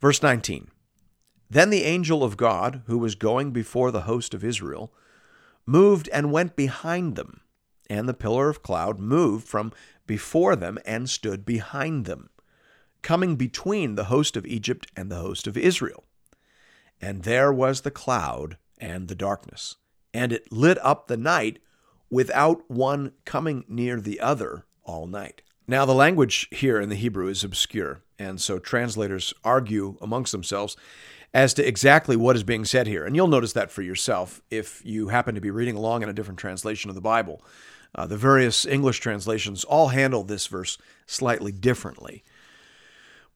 Verse 0.00 0.22
19 0.22 0.68
Then 1.50 1.70
the 1.70 1.82
angel 1.82 2.22
of 2.22 2.36
God, 2.36 2.82
who 2.86 2.96
was 2.96 3.16
going 3.16 3.50
before 3.50 3.90
the 3.90 4.02
host 4.02 4.32
of 4.32 4.44
Israel, 4.44 4.94
moved 5.66 6.08
and 6.10 6.30
went 6.30 6.54
behind 6.54 7.16
them, 7.16 7.40
and 7.90 8.08
the 8.08 8.14
pillar 8.14 8.48
of 8.48 8.62
cloud 8.62 9.00
moved 9.00 9.48
from 9.48 9.72
before 10.06 10.54
them 10.54 10.78
and 10.86 11.10
stood 11.10 11.44
behind 11.44 12.04
them, 12.04 12.30
coming 13.02 13.34
between 13.34 13.96
the 13.96 14.04
host 14.04 14.36
of 14.36 14.46
Egypt 14.46 14.86
and 14.94 15.10
the 15.10 15.16
host 15.16 15.48
of 15.48 15.56
Israel. 15.56 16.04
And 17.00 17.24
there 17.24 17.52
was 17.52 17.80
the 17.80 17.90
cloud 17.90 18.56
and 18.78 19.08
the 19.08 19.16
darkness, 19.16 19.78
and 20.12 20.32
it 20.32 20.52
lit 20.52 20.78
up 20.80 21.08
the 21.08 21.16
night 21.16 21.58
without 22.14 22.62
one 22.70 23.10
coming 23.24 23.64
near 23.66 24.00
the 24.00 24.20
other 24.20 24.64
all 24.84 25.04
night. 25.04 25.42
Now, 25.66 25.84
the 25.84 25.94
language 25.94 26.46
here 26.52 26.80
in 26.80 26.88
the 26.88 26.94
Hebrew 26.94 27.26
is 27.26 27.42
obscure, 27.42 28.02
and 28.20 28.40
so 28.40 28.60
translators 28.60 29.34
argue 29.42 29.96
amongst 30.00 30.30
themselves 30.30 30.76
as 31.32 31.52
to 31.54 31.66
exactly 31.66 32.14
what 32.14 32.36
is 32.36 32.44
being 32.44 32.64
said 32.64 32.86
here. 32.86 33.04
And 33.04 33.16
you'll 33.16 33.26
notice 33.26 33.52
that 33.54 33.72
for 33.72 33.82
yourself 33.82 34.40
if 34.48 34.80
you 34.84 35.08
happen 35.08 35.34
to 35.34 35.40
be 35.40 35.50
reading 35.50 35.74
along 35.74 36.04
in 36.04 36.08
a 36.08 36.12
different 36.12 36.38
translation 36.38 36.88
of 36.88 36.94
the 36.94 37.00
Bible. 37.00 37.42
Uh, 37.96 38.06
the 38.06 38.16
various 38.16 38.64
English 38.64 39.00
translations 39.00 39.64
all 39.64 39.88
handle 39.88 40.22
this 40.22 40.46
verse 40.46 40.78
slightly 41.06 41.50
differently. 41.50 42.22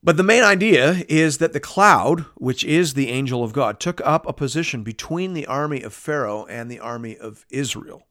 But 0.01 0.15
the 0.15 0.23
main 0.23 0.43
idea 0.43 1.03
is 1.09 1.39
that 1.39 1.51
the 1.51 1.59
cloud, 1.59 2.21
which 2.35 2.63
is 2.63 2.93
the 2.93 3.09
angel 3.09 3.43
of 3.43 3.51
God, 3.51 3.81
took 3.81 3.99
up 4.05 4.25
a 4.25 4.31
position 4.31 4.83
between 4.83 5.33
the 5.33 5.47
army 5.47 5.81
of 5.81 5.93
Pharaoh 5.93 6.45
and 6.45 6.71
the 6.71 6.79
army 6.79 7.17
of 7.17 7.45
Israel. 7.49 8.05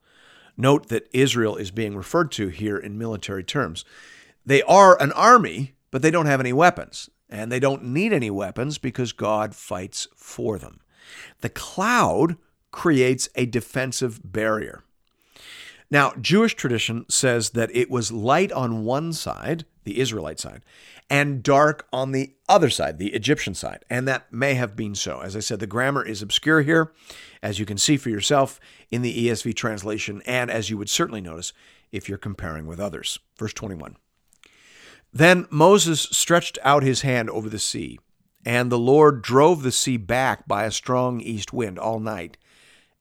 Note 0.61 0.89
that 0.89 1.09
Israel 1.13 1.57
is 1.57 1.71
being 1.71 1.97
referred 1.97 2.33
to 2.33 2.49
here 2.49 2.77
in 2.77 2.99
military 2.99 3.45
terms. 3.45 3.85
They 4.45 4.61
are 4.63 5.01
an 5.01 5.13
army, 5.13 5.75
but 5.93 6.03
they 6.03 6.11
don't 6.11 6.27
have 6.27 6.41
any 6.41 6.53
weapons, 6.53 7.09
and 7.31 7.51
they 7.51 7.61
don't 7.61 7.85
need 7.85 8.13
any 8.13 8.31
weapons 8.31 8.77
because 8.77 9.13
God 9.13 9.55
fights 9.55 10.09
for 10.17 10.59
them. 10.59 10.81
The 11.43 11.49
cloud 11.49 12.37
creates 12.73 13.29
a 13.37 13.47
defensive 13.47 14.21
barrier. 14.25 14.83
Now, 15.91 16.13
Jewish 16.21 16.55
tradition 16.55 17.07
says 17.09 17.51
that 17.51 17.75
it 17.75 17.91
was 17.91 18.13
light 18.13 18.53
on 18.53 18.85
one 18.85 19.13
side, 19.13 19.65
the 19.85 20.01
Israelite 20.01 20.41
side, 20.41 20.63
and 21.11 21.43
dark 21.43 21.87
on 21.93 22.13
the 22.13 22.35
other 22.49 22.71
side, 22.71 22.99
the 22.99 23.15
Egyptian 23.15 23.55
side. 23.55 23.85
And 23.89 24.07
that 24.07 24.33
may 24.33 24.55
have 24.55 24.77
been 24.77 24.95
so. 24.95 25.21
As 25.21 25.35
I 25.35 25.41
said, 25.41 25.61
the 25.61 25.67
grammar 25.67 26.05
is 26.05 26.23
obscure 26.23 26.63
here, 26.63 26.93
as 27.43 27.59
you 27.59 27.67
can 27.67 27.79
see 27.79 27.97
for 27.97 28.11
yourself 28.11 28.61
in 28.91 29.03
the 29.03 29.29
ESV 29.29 29.55
translation, 29.55 30.23
and 30.27 30.51
as 30.51 30.71
you 30.71 30.79
would 30.79 30.91
certainly 30.91 31.21
notice 31.21 31.53
if 31.93 32.09
you're 32.09 32.19
comparing 32.19 32.67
with 32.67 32.81
others. 32.81 33.19
Verse 33.39 33.55
21. 33.55 33.97
Then 35.13 35.47
Moses 35.51 36.03
stretched 36.03 36.59
out 36.63 36.83
his 36.83 37.01
hand 37.01 37.31
over 37.31 37.49
the 37.49 37.59
sea, 37.59 37.99
and 38.45 38.71
the 38.71 38.79
Lord 38.79 39.23
drove 39.23 39.63
the 39.63 39.73
sea 39.73 39.97
back 39.97 40.47
by 40.47 40.65
a 40.65 40.71
strong 40.71 41.21
east 41.21 41.53
wind 41.53 41.79
all 41.79 41.99
night, 41.99 42.37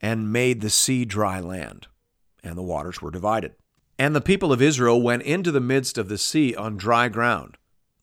and 0.02 0.32
made 0.32 0.62
the 0.62 0.70
sea 0.70 1.04
dry 1.04 1.40
land 1.40 1.88
and 2.48 2.58
the 2.58 2.64
waters 2.64 3.02
were 3.02 3.12
divided. 3.12 3.54
And 4.00 4.16
the 4.16 4.22
people 4.22 4.52
of 4.52 4.62
Israel 4.62 5.02
went 5.02 5.24
into 5.24 5.52
the 5.52 5.60
midst 5.60 5.98
of 5.98 6.08
the 6.08 6.18
sea 6.18 6.56
on 6.56 6.78
dry 6.78 7.10
ground, 7.10 7.58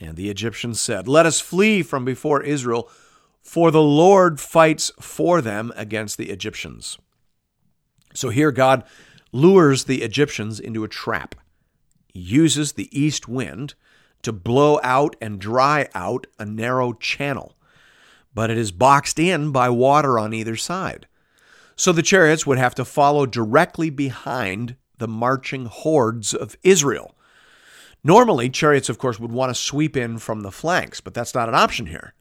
And 0.00 0.16
the 0.16 0.28
Egyptians 0.28 0.80
said, 0.80 1.08
Let 1.08 1.26
us 1.26 1.40
flee 1.40 1.82
from 1.82 2.04
before 2.04 2.42
Israel, 2.42 2.90
for 3.42 3.70
the 3.70 3.82
Lord 3.82 4.40
fights 4.40 4.92
for 5.00 5.40
them 5.40 5.72
against 5.76 6.18
the 6.18 6.30
Egyptians. 6.30 6.98
So 8.14 8.28
here 8.28 8.50
God 8.50 8.84
lures 9.32 9.84
the 9.84 10.02
Egyptians 10.02 10.58
into 10.58 10.84
a 10.84 10.88
trap. 10.88 11.34
Uses 12.12 12.72
the 12.72 12.88
east 12.98 13.28
wind 13.28 13.74
to 14.22 14.32
blow 14.32 14.80
out 14.82 15.16
and 15.20 15.38
dry 15.38 15.88
out 15.94 16.26
a 16.38 16.44
narrow 16.44 16.92
channel, 16.94 17.56
but 18.34 18.50
it 18.50 18.58
is 18.58 18.72
boxed 18.72 19.18
in 19.18 19.52
by 19.52 19.68
water 19.68 20.18
on 20.18 20.32
either 20.34 20.56
side. 20.56 21.06
So 21.76 21.92
the 21.92 22.02
chariots 22.02 22.46
would 22.46 22.58
have 22.58 22.74
to 22.76 22.84
follow 22.84 23.26
directly 23.26 23.90
behind 23.90 24.76
the 24.98 25.08
marching 25.08 25.66
hordes 25.66 26.34
of 26.34 26.56
Israel. 26.62 27.14
Normally, 28.06 28.50
chariots, 28.50 28.88
of 28.88 28.98
course, 28.98 29.18
would 29.18 29.32
want 29.32 29.50
to 29.50 29.54
sweep 29.60 29.96
in 29.96 30.18
from 30.18 30.42
the 30.42 30.52
flanks, 30.52 31.00
but 31.00 31.12
that's 31.12 31.34
not 31.34 31.48
an 31.48 31.56
option 31.56 31.86
here. 31.86 32.14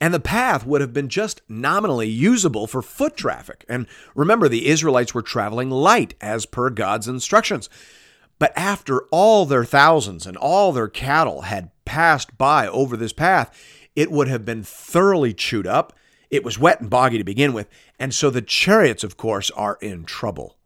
And 0.00 0.14
the 0.14 0.18
path 0.18 0.64
would 0.64 0.80
have 0.80 0.94
been 0.94 1.10
just 1.10 1.42
nominally 1.46 2.08
usable 2.08 2.66
for 2.66 2.80
foot 2.80 3.18
traffic. 3.18 3.62
And 3.68 3.86
remember, 4.14 4.48
the 4.48 4.66
Israelites 4.66 5.12
were 5.12 5.20
traveling 5.20 5.68
light 5.68 6.14
as 6.22 6.46
per 6.46 6.70
God's 6.70 7.06
instructions. 7.06 7.68
But 8.38 8.56
after 8.56 9.02
all 9.10 9.44
their 9.44 9.66
thousands 9.66 10.26
and 10.26 10.38
all 10.38 10.72
their 10.72 10.88
cattle 10.88 11.42
had 11.42 11.70
passed 11.84 12.38
by 12.38 12.66
over 12.66 12.96
this 12.96 13.12
path, 13.12 13.54
it 13.94 14.10
would 14.10 14.28
have 14.28 14.46
been 14.46 14.62
thoroughly 14.62 15.34
chewed 15.34 15.66
up. 15.66 15.92
It 16.30 16.44
was 16.44 16.58
wet 16.58 16.80
and 16.80 16.88
boggy 16.88 17.18
to 17.18 17.24
begin 17.24 17.52
with. 17.52 17.68
And 17.98 18.14
so 18.14 18.30
the 18.30 18.40
chariots, 18.40 19.04
of 19.04 19.18
course, 19.18 19.50
are 19.50 19.76
in 19.82 20.04
trouble. 20.04 20.56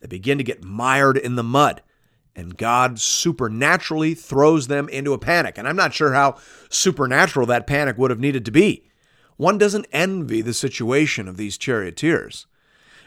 They 0.00 0.06
begin 0.06 0.36
to 0.36 0.44
get 0.44 0.62
mired 0.62 1.16
in 1.16 1.36
the 1.36 1.42
mud, 1.42 1.80
and 2.38 2.56
God 2.56 3.00
supernaturally 3.00 4.14
throws 4.14 4.68
them 4.68 4.88
into 4.90 5.12
a 5.12 5.18
panic. 5.18 5.58
And 5.58 5.66
I'm 5.66 5.74
not 5.74 5.92
sure 5.92 6.12
how 6.12 6.36
supernatural 6.70 7.46
that 7.46 7.66
panic 7.66 7.98
would 7.98 8.12
have 8.12 8.20
needed 8.20 8.44
to 8.44 8.52
be. 8.52 8.84
One 9.36 9.58
doesn't 9.58 9.88
envy 9.90 10.40
the 10.40 10.54
situation 10.54 11.26
of 11.26 11.36
these 11.36 11.58
charioteers. 11.58 12.46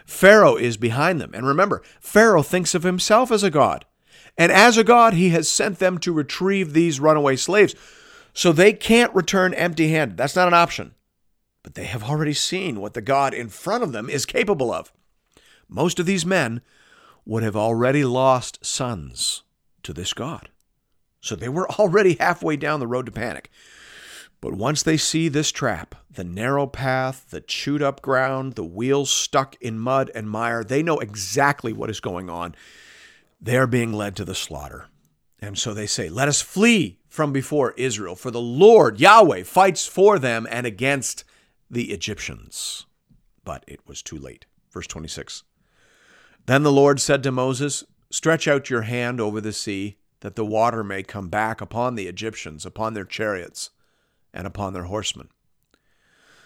Pharaoh 0.05 0.57
is 0.57 0.75
behind 0.75 1.21
them. 1.21 1.31
And 1.33 1.47
remember, 1.47 1.81
Pharaoh 2.01 2.43
thinks 2.43 2.75
of 2.75 2.83
himself 2.83 3.31
as 3.31 3.41
a 3.41 3.49
god. 3.49 3.85
And 4.37 4.51
as 4.51 4.77
a 4.77 4.83
god, 4.83 5.13
he 5.13 5.29
has 5.29 5.47
sent 5.47 5.79
them 5.79 5.97
to 5.99 6.11
retrieve 6.11 6.73
these 6.73 6.99
runaway 6.99 7.37
slaves. 7.37 7.73
So 8.33 8.51
they 8.51 8.73
can't 8.73 9.15
return 9.15 9.53
empty 9.53 9.91
handed. 9.91 10.17
That's 10.17 10.35
not 10.35 10.49
an 10.49 10.53
option. 10.53 10.93
But 11.63 11.75
they 11.75 11.85
have 11.85 12.03
already 12.03 12.33
seen 12.33 12.81
what 12.81 12.95
the 12.95 13.01
God 13.01 13.33
in 13.33 13.47
front 13.47 13.83
of 13.83 13.93
them 13.93 14.09
is 14.09 14.25
capable 14.25 14.73
of. 14.73 14.91
Most 15.69 15.99
of 15.99 16.05
these 16.05 16.25
men 16.25 16.61
would 17.25 17.43
have 17.43 17.55
already 17.55 18.03
lost 18.03 18.65
sons 18.65 19.43
to 19.83 19.93
this 19.93 20.13
God. 20.13 20.49
So 21.21 21.35
they 21.35 21.49
were 21.49 21.69
already 21.79 22.15
halfway 22.15 22.57
down 22.57 22.79
the 22.79 22.87
road 22.87 23.05
to 23.05 23.11
panic. 23.11 23.51
But 24.41 24.55
once 24.55 24.81
they 24.81 24.97
see 24.97 25.29
this 25.29 25.51
trap, 25.51 25.93
the 26.09 26.23
narrow 26.23 26.65
path, 26.65 27.29
the 27.29 27.41
chewed 27.41 27.83
up 27.83 28.01
ground, 28.01 28.55
the 28.55 28.63
wheels 28.63 29.11
stuck 29.11 29.55
in 29.61 29.77
mud 29.77 30.09
and 30.15 30.27
mire, 30.27 30.63
they 30.63 30.81
know 30.81 30.97
exactly 30.97 31.71
what 31.71 31.91
is 31.91 31.99
going 31.99 32.27
on. 32.27 32.55
They 33.39 33.55
are 33.57 33.67
being 33.67 33.93
led 33.93 34.15
to 34.15 34.25
the 34.25 34.33
slaughter. 34.33 34.87
And 35.39 35.57
so 35.57 35.73
they 35.73 35.85
say, 35.85 36.09
Let 36.09 36.27
us 36.27 36.41
flee 36.41 36.99
from 37.07 37.31
before 37.31 37.73
Israel, 37.77 38.15
for 38.15 38.31
the 38.31 38.41
Lord, 38.41 38.99
Yahweh, 38.99 39.43
fights 39.43 39.85
for 39.85 40.17
them 40.17 40.47
and 40.49 40.65
against 40.65 41.23
the 41.69 41.91
Egyptians. 41.91 42.85
But 43.43 43.63
it 43.67 43.87
was 43.87 44.01
too 44.01 44.17
late. 44.17 44.45
Verse 44.71 44.87
26. 44.87 45.43
Then 46.51 46.63
the 46.63 46.69
Lord 46.73 46.99
said 46.99 47.23
to 47.23 47.31
Moses, 47.31 47.85
Stretch 48.09 48.45
out 48.45 48.69
your 48.69 48.81
hand 48.81 49.21
over 49.21 49.39
the 49.39 49.53
sea, 49.53 49.95
that 50.19 50.35
the 50.35 50.43
water 50.43 50.83
may 50.83 51.01
come 51.01 51.29
back 51.29 51.61
upon 51.61 51.95
the 51.95 52.07
Egyptians, 52.07 52.65
upon 52.65 52.93
their 52.93 53.05
chariots, 53.05 53.69
and 54.33 54.45
upon 54.45 54.73
their 54.73 54.83
horsemen. 54.83 55.29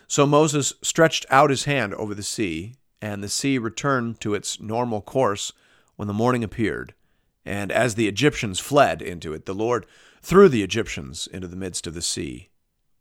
So 0.07 0.27
Moses 0.27 0.75
stretched 0.83 1.25
out 1.31 1.49
his 1.49 1.63
hand 1.63 1.95
over 1.95 2.13
the 2.13 2.21
sea, 2.21 2.75
and 3.01 3.23
the 3.23 3.27
sea 3.27 3.57
returned 3.57 4.21
to 4.21 4.35
its 4.35 4.59
normal 4.59 5.01
course 5.01 5.53
when 5.95 6.07
the 6.07 6.13
morning 6.13 6.43
appeared, 6.43 6.93
and 7.43 7.71
as 7.71 7.95
the 7.95 8.07
Egyptians 8.07 8.59
fled 8.59 9.01
into 9.01 9.33
it, 9.33 9.47
the 9.47 9.55
Lord 9.55 9.87
threw 10.21 10.49
the 10.49 10.61
Egyptians 10.61 11.25
into 11.25 11.47
the 11.47 11.55
midst 11.55 11.87
of 11.87 11.95
the 11.95 12.03
sea. 12.03 12.49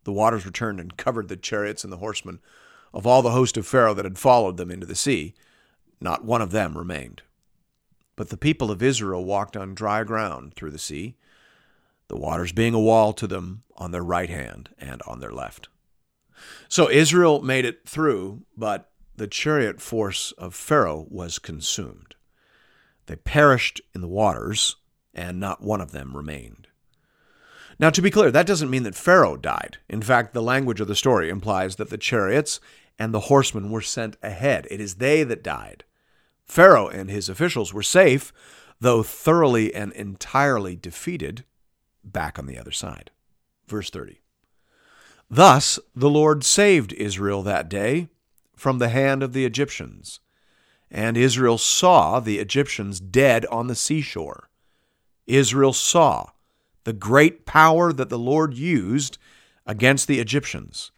The 0.05 0.13
waters 0.13 0.47
returned 0.47 0.81
and 0.81 0.97
covered 0.97 1.29
the 1.29 1.37
chariots 1.37 1.85
and 1.85 1.93
the 1.93 1.99
horsemen 1.99 2.41
of 2.95 3.07
all 3.07 3.21
the 3.21 3.33
host 3.33 3.59
of 3.59 3.67
Pharaoh 3.67 3.93
that 3.93 4.07
had 4.07 4.19
followed 4.19 4.57
them 4.57 4.71
into 4.71 4.87
the 4.87 4.95
sea. 4.95 5.35
Not 6.01 6.25
one 6.25 6.43
of 6.43 6.51
them 6.51 6.77
remained. 6.77 7.23
But 8.17 8.29
the 8.29 8.37
people 8.37 8.71
of 8.71 8.83
Israel 8.83 9.25
walked 9.25 9.57
on 9.57 9.75
dry 9.75 10.05
ground 10.05 10.55
through 10.55 10.71
the 10.71 10.79
sea, 10.79 11.17
the 12.09 12.17
waters 12.17 12.53
being 12.53 12.75
a 12.75 12.81
wall 12.81 13.13
to 13.15 13.27
them 13.27 13.63
on 13.77 13.91
their 13.91 14.05
right 14.05 14.31
hand 14.31 14.71
and 14.79 15.03
on 15.03 15.21
their 15.21 15.33
left. 15.33 15.69
So 16.69 16.91
Israel 16.91 17.43
made 17.43 17.65
it 17.65 17.89
through, 17.89 18.43
but 18.57 18.91
the 19.17 19.27
chariot 19.27 19.81
force 19.81 20.33
of 20.33 20.55
Pharaoh 20.55 21.07
was 21.09 21.39
consumed. 21.39 22.15
They 23.07 23.17
perished 23.17 23.81
in 23.95 24.01
the 24.01 24.09
waters, 24.09 24.77
and 25.13 25.39
not 25.39 25.63
one 25.63 25.81
of 25.81 25.93
them 25.93 26.17
remained. 26.17 26.69
Now, 27.79 27.91
to 27.91 28.03
be 28.03 28.11
clear, 28.11 28.31
that 28.31 28.47
doesn't 28.47 28.71
mean 28.71 28.85
that 28.85 28.95
Pharaoh 28.95 29.37
died. 29.37 29.79
In 29.89 30.01
fact, 30.01 30.33
the 30.33 30.43
language 30.43 30.81
of 30.81 30.89
the 30.89 30.95
story 30.95 31.29
implies 31.29 31.77
that 31.77 31.91
the 31.91 31.99
chariots 31.99 32.61
and 32.99 33.13
the 33.13 33.21
horsemen 33.21 33.71
were 33.71 33.81
sent 33.81 34.17
ahead. 34.23 34.67
It 34.71 34.81
is 34.81 34.97
they 34.97 35.25
that 35.25 35.43
died. 35.43 35.85
Pharaoh 36.47 36.89
and 36.89 37.11
his 37.11 37.29
officials 37.29 37.73
were 37.73 37.83
safe, 37.83 38.33
though 38.81 39.03
thoroughly 39.03 39.75
and 39.75 39.93
entirely 39.93 40.77
defeated, 40.77 41.45
back 42.05 42.39
on 42.39 42.47
the 42.47 42.59
other 42.59 42.71
side. 42.71 43.11
Verse 43.67 43.91
30. 43.91 44.21
Thus 45.31 45.79
the 45.97 46.11
Lord 46.11 46.45
saved 46.45 46.93
Israel 46.93 47.43
that 47.43 47.69
day 47.69 48.09
from 48.55 48.79
the 48.79 48.91
hand 48.91 49.23
of 49.23 49.33
the 49.33 49.45
Egyptians. 49.45 50.21
And 50.91 51.17
Israel 51.17 51.59
saw 51.59 52.21
the 52.21 52.39
Egyptians 52.39 53.01
dead 53.01 53.47
on 53.47 53.67
the 53.67 53.75
seashore. 53.75 54.49
Israel 55.27 55.73
saw 55.73 56.29
the 56.85 56.93
great 56.93 57.47
power 57.47 57.93
that 57.93 58.11
the 58.11 58.19
Lord 58.19 58.55
used 58.55 59.19
against 59.67 60.07
the 60.07 60.21
Egyptians. 60.21 60.93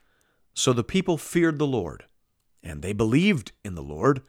So 0.57 0.73
the 0.73 0.83
people 0.83 1.19
feared 1.19 1.59
the 1.59 1.67
Lord, 1.67 2.07
and 2.63 2.81
they 2.81 2.95
believed 2.95 3.53
in 3.63 3.75
the 3.75 3.83
Lord 3.83 4.23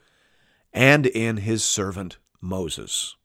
and 0.74 1.06
in 1.08 1.38
his 1.38 1.64
servant 1.64 2.18
Moses. 2.42 3.16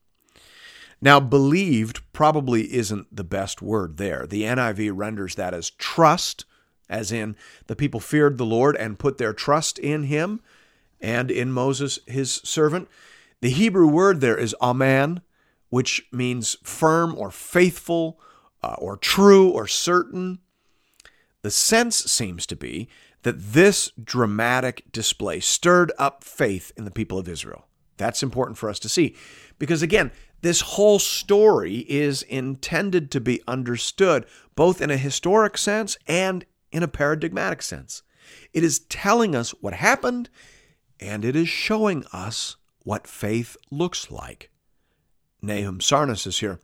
Now, 1.01 1.19
believed 1.19 2.01
probably 2.13 2.73
isn't 2.73 3.15
the 3.15 3.25
best 3.25 3.61
word 3.61 3.97
there. 3.97 4.25
The 4.25 4.45
NIV 4.45 4.93
renders 4.95 5.35
that 5.35 5.53
as 5.53 5.71
trust, 5.71 6.45
as 6.89 7.11
in 7.11 7.35
the 7.67 7.75
people 7.75 7.99
feared 7.99 8.39
the 8.39 8.47
Lord 8.47 8.77
and 8.77 9.01
put 9.01 9.19
their 9.19 9.33
trust 9.33 9.81
in 9.81 10.05
him 10.05 10.41
and 11.01 11.29
in 11.29 11.51
Moses, 11.51 11.99
his 12.07 12.35
servant. 12.45 12.87
The 13.41 13.51
Hebrew 13.51 13.89
word 13.89 14.21
there 14.21 14.39
is 14.39 14.55
aman, 14.61 15.23
which 15.71 16.07
means 16.13 16.57
firm 16.63 17.17
or 17.19 17.33
faithful 17.33 18.21
uh, 18.63 18.77
or 18.79 18.97
true 18.97 19.51
or 19.51 19.67
certain. 19.67 20.39
The 21.43 21.51
sense 21.51 21.97
seems 21.97 22.47
to 22.47 22.57
be 22.57 22.89
that 23.23 23.53
this 23.53 23.93
dramatic 24.03 24.91
display 24.93 25.41
stirred 25.41 25.93
up 25.99 26.25
faith 26.25 26.73
in 26.77 26.85
the 26.85 26.91
people 26.91 27.19
of 27.19 27.29
Israel. 27.29 27.67
That's 27.97 28.23
important 28.23 28.59
for 28.59 28.69
us 28.69 28.79
to 28.81 28.89
see 28.89 29.15
because, 29.59 29.83
again, 29.83 30.11
this 30.41 30.61
whole 30.61 30.99
story 30.99 31.87
is 31.89 32.23
intended 32.23 33.11
to 33.13 33.21
be 33.21 33.43
understood 33.47 34.27
both 34.57 34.81
in 34.81 34.91
a 34.91 34.97
historic 34.97 35.57
sense 35.57 35.97
and 36.09 36.45
in 36.73 36.83
a 36.83 36.89
paradigmatic 36.89 37.63
sense. 37.63 38.03
It 38.53 38.65
is 38.65 38.81
telling 38.81 39.37
us 39.37 39.51
what 39.61 39.75
happened 39.75 40.31
and 40.99 41.25
it 41.25 41.37
is 41.37 41.49
showing 41.49 42.05
us 42.13 42.57
what 42.85 43.07
faith 43.07 43.57
looks 43.71 44.11
like. 44.11 44.51
Nahum 45.41 45.79
Sarna 45.81 46.17
says 46.17 46.39
here. 46.39 46.61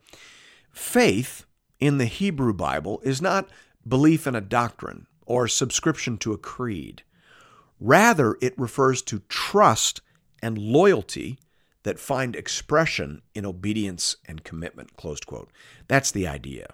Faith 0.71 1.45
in 1.79 1.97
the 1.97 2.05
Hebrew 2.05 2.53
Bible 2.53 3.01
is 3.03 3.21
not 3.21 3.47
belief 3.87 4.27
in 4.27 4.35
a 4.35 4.41
doctrine 4.41 5.07
or 5.25 5.47
subscription 5.47 6.17
to 6.17 6.33
a 6.33 6.37
creed. 6.37 7.03
Rather, 7.79 8.37
it 8.41 8.57
refers 8.57 9.01
to 9.03 9.23
trust 9.29 10.01
and 10.41 10.57
loyalty 10.57 11.39
that 11.83 11.99
find 11.99 12.35
expression 12.35 13.21
in 13.33 13.45
obedience 13.45 14.17
and 14.25 14.43
commitment. 14.43 14.97
Closed 14.97 15.25
quote. 15.25 15.49
That's 15.87 16.11
the 16.11 16.27
idea. 16.27 16.73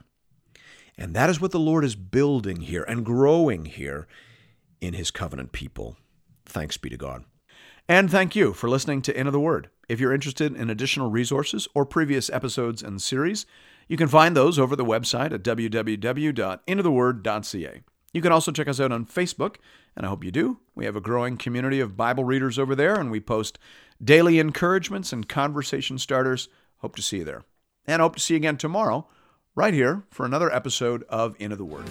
And 0.97 1.13
that 1.13 1.29
is 1.29 1.41
what 1.41 1.51
the 1.51 1.59
Lord 1.59 1.83
is 1.83 1.95
building 1.95 2.61
here 2.61 2.83
and 2.83 3.05
growing 3.05 3.65
here 3.65 4.07
in 4.81 4.93
his 4.93 5.11
covenant 5.11 5.51
people. 5.51 5.97
Thanks 6.45 6.77
be 6.77 6.89
to 6.89 6.97
God. 6.97 7.25
And 7.87 8.09
thank 8.09 8.35
you 8.35 8.53
for 8.53 8.69
listening 8.69 9.01
to 9.03 9.17
Into 9.17 9.31
the 9.31 9.39
Word. 9.39 9.69
If 9.87 9.99
you're 9.99 10.13
interested 10.13 10.55
in 10.55 10.69
additional 10.69 11.11
resources 11.11 11.67
or 11.75 11.85
previous 11.85 12.29
episodes 12.31 12.81
and 12.81 13.01
series, 13.01 13.45
you 13.87 13.97
can 13.97 14.07
find 14.07 14.35
those 14.35 14.59
over 14.59 14.75
the 14.75 14.85
website 14.85 15.33
at 15.33 15.43
www.intotheword.ca. 15.43 17.81
You 18.13 18.21
can 18.21 18.31
also 18.31 18.51
check 18.51 18.67
us 18.67 18.79
out 18.79 18.91
on 18.91 19.05
Facebook, 19.05 19.55
and 19.95 20.05
I 20.05 20.09
hope 20.09 20.23
you 20.23 20.31
do. 20.31 20.59
We 20.73 20.85
have 20.85 20.95
a 20.95 21.01
growing 21.01 21.37
community 21.37 21.79
of 21.81 21.97
Bible 21.97 22.23
readers 22.23 22.57
over 22.57 22.73
there, 22.73 22.95
and 22.95 23.11
we 23.11 23.19
post 23.19 23.59
daily 24.03 24.39
encouragements 24.39 25.11
and 25.11 25.27
conversation 25.27 25.97
starters. 25.97 26.47
Hope 26.77 26.95
to 26.95 27.01
see 27.01 27.17
you 27.17 27.25
there. 27.25 27.43
And 27.85 28.01
hope 28.01 28.15
to 28.15 28.21
see 28.21 28.35
you 28.35 28.37
again 28.37 28.57
tomorrow, 28.57 29.07
right 29.53 29.73
here, 29.73 30.03
for 30.11 30.25
another 30.25 30.53
episode 30.53 31.03
of 31.09 31.35
Into 31.39 31.57
the 31.57 31.65
Word. 31.65 31.85